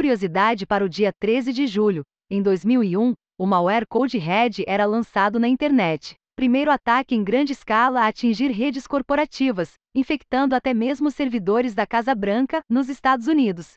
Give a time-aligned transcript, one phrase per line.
[0.00, 2.00] Curiosidade para o dia 13 de julho.
[2.30, 6.14] Em 2001, o malware Code Red era lançado na internet.
[6.34, 12.14] Primeiro ataque em grande escala a atingir redes corporativas, infectando até mesmo servidores da Casa
[12.14, 13.74] Branca, nos Estados Unidos.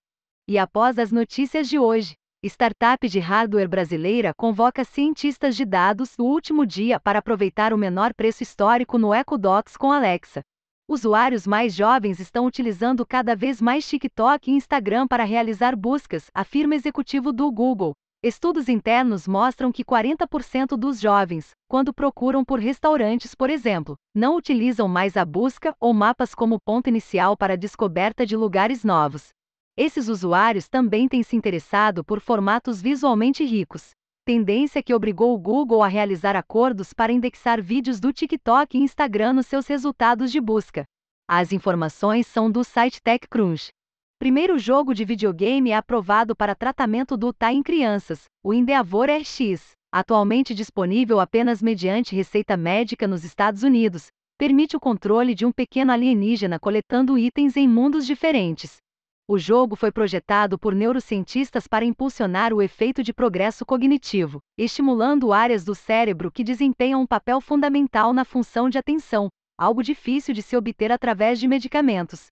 [0.48, 6.24] E após as notícias de hoje, startup de hardware brasileira convoca cientistas de dados no
[6.24, 10.42] último dia para aproveitar o menor preço histórico no EcoDocs com Alexa.
[10.86, 16.76] Usuários mais jovens estão utilizando cada vez mais TikTok e Instagram para realizar buscas, afirma
[16.76, 17.94] executivo do Google.
[18.22, 24.90] Estudos internos mostram que 40% dos jovens, quando procuram por restaurantes, por exemplo, não utilizam
[24.90, 29.30] mais a busca ou mapas como ponto inicial para a descoberta de lugares novos.
[29.78, 33.92] Esses usuários também têm se interessado por formatos visualmente ricos,
[34.24, 39.34] tendência que obrigou o Google a realizar acordos para indexar vídeos do TikTok e Instagram
[39.34, 40.86] nos seus resultados de busca.
[41.28, 43.70] As informações são do site TechCrunch.
[44.18, 49.72] Primeiro jogo de videogame é aprovado para tratamento do TA em crianças, o Endeavor RX,
[49.92, 55.92] atualmente disponível apenas mediante receita médica nos Estados Unidos, permite o controle de um pequeno
[55.92, 58.78] alienígena coletando itens em mundos diferentes.
[59.26, 65.64] O jogo foi projetado por neurocientistas para impulsionar o efeito de progresso cognitivo, estimulando áreas
[65.64, 70.58] do cérebro que desempenham um papel fundamental na função de atenção, algo difícil de se
[70.58, 72.26] obter através de medicamentos.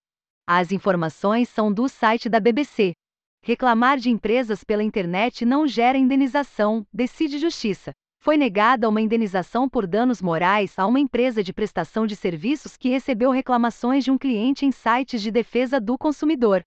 [0.46, 2.92] As informações são do site da BBC.
[3.42, 7.92] Reclamar de empresas pela internet não gera indenização, decide Justiça.
[8.20, 12.90] Foi negada uma indenização por danos morais a uma empresa de prestação de serviços que
[12.90, 16.62] recebeu reclamações de um cliente em sites de defesa do consumidor.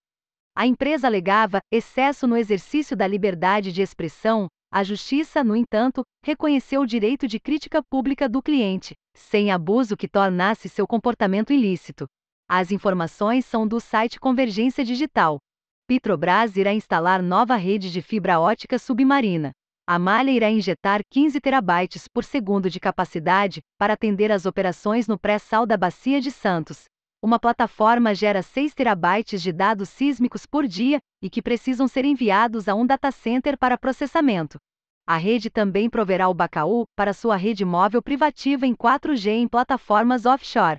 [0.58, 4.48] A empresa alegava excesso no exercício da liberdade de expressão.
[4.72, 10.08] A justiça, no entanto, reconheceu o direito de crítica pública do cliente, sem abuso que
[10.08, 12.06] tornasse seu comportamento ilícito.
[12.48, 15.40] As informações são do site Convergência Digital.
[15.88, 19.52] Petrobras irá instalar nova rede de fibra ótica submarina.
[19.86, 25.20] A malha irá injetar 15 terabytes por segundo de capacidade para atender às operações no
[25.20, 26.86] pré-sal da Bacia de Santos,
[27.26, 32.70] uma plataforma gera 6 terabytes de dados sísmicos por dia e que precisam ser enviados
[32.70, 34.60] a um data center para processamento.
[35.08, 40.28] A rede também proverá o Bacaú para sua rede móvel privativa em 4G em plataformas
[40.28, 40.78] offshore.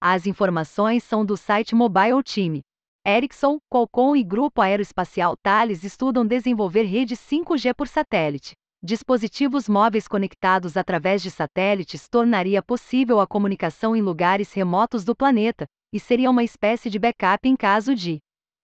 [0.00, 2.60] As informações são do site Mobile Team.
[3.06, 8.54] Ericsson, Qualcomm e Grupo Aeroespacial Thales estudam desenvolver rede 5G por satélite.
[8.82, 15.66] Dispositivos móveis conectados através de satélites tornaria possível a comunicação em lugares remotos do planeta,
[15.92, 18.18] e seria uma espécie de backup em caso de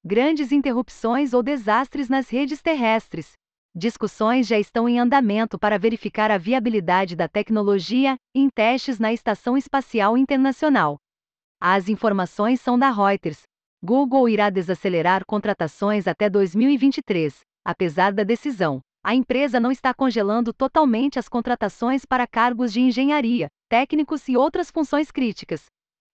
[0.04, 3.32] grandes interrupções ou desastres nas redes terrestres.
[3.74, 9.56] Discussões já estão em andamento para verificar a viabilidade da tecnologia em testes na Estação
[9.56, 10.96] Espacial Internacional.
[11.60, 13.42] As informações são da Reuters.
[13.84, 17.40] Google irá desacelerar contratações até 2023.
[17.64, 23.48] Apesar da decisão, a empresa não está congelando totalmente as contratações para cargos de engenharia,
[23.68, 25.66] técnicos e outras funções críticas,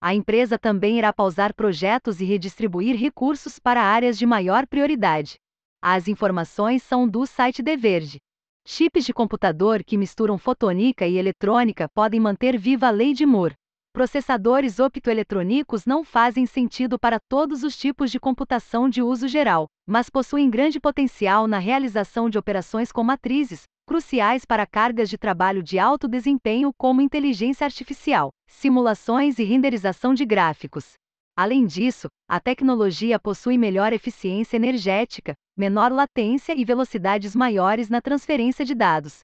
[0.04, 5.36] a empresa também irá pausar projetos e redistribuir recursos para áreas de maior prioridade.
[5.80, 8.18] As informações são do site The Verge.
[8.66, 13.54] Chips de computador que misturam fotônica e eletrônica podem manter viva a lei de Moore.
[13.94, 20.10] Processadores optoeletrônicos não fazem sentido para todos os tipos de computação de uso geral, mas
[20.10, 25.78] possuem grande potencial na realização de operações com matrizes, cruciais para cargas de trabalho de
[25.78, 30.94] alto desempenho como inteligência artificial, simulações e renderização de gráficos.
[31.36, 38.64] Além disso, a tecnologia possui melhor eficiência energética, menor latência e velocidades maiores na transferência
[38.64, 39.20] de dados.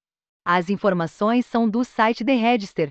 [0.46, 2.88] As informações são do site The Register.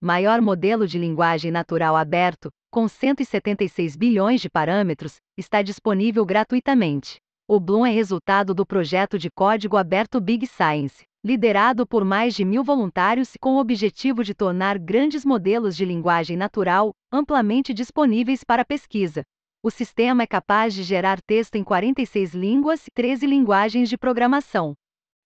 [0.00, 7.16] Maior modelo de linguagem natural aberto, com 176 bilhões de parâmetros, está disponível gratuitamente.
[7.48, 12.44] O Bloom é resultado do projeto de código aberto Big Science, liderado por mais de
[12.44, 18.64] mil voluntários com o objetivo de tornar grandes modelos de linguagem natural amplamente disponíveis para
[18.64, 19.24] pesquisa.
[19.64, 24.74] O sistema é capaz de gerar texto em 46 línguas e 13 linguagens de programação.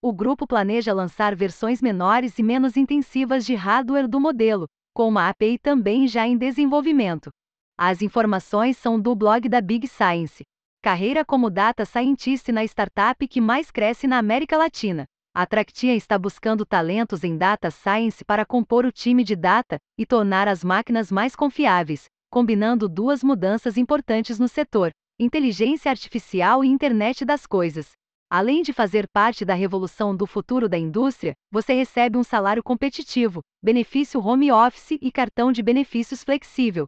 [0.05, 5.29] O grupo planeja lançar versões menores e menos intensivas de hardware do modelo, com uma
[5.29, 7.31] API também já em desenvolvimento.
[7.79, 10.43] As informações são do blog da Big Science.
[10.83, 15.05] Carreira como data scientist na startup que mais cresce na América Latina.
[15.33, 20.05] A Tractia está buscando talentos em data science para compor o time de data e
[20.05, 27.25] tornar as máquinas mais confiáveis, combinando duas mudanças importantes no setor: inteligência artificial e internet
[27.25, 27.93] das coisas.
[28.35, 33.43] Além de fazer parte da revolução do futuro da indústria, você recebe um salário competitivo,
[33.63, 36.87] benefício home office e cartão de benefícios flexível.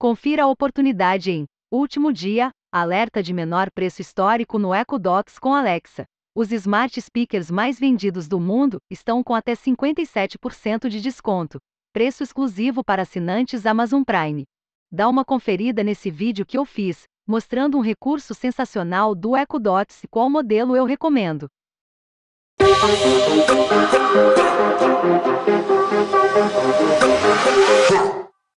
[0.00, 5.52] Confira a oportunidade em último dia Alerta de menor preço histórico no Echo Dots com
[5.52, 6.06] Alexa.
[6.34, 11.58] Os smart speakers mais vendidos do mundo estão com até 57% de desconto.
[11.92, 14.44] Preço exclusivo para assinantes Amazon Prime.
[14.90, 20.04] Dá uma conferida nesse vídeo que eu fiz, mostrando um recurso sensacional do Echo Dots
[20.04, 21.50] e qual modelo eu recomendo.